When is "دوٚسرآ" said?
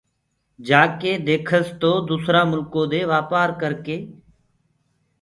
2.07-2.41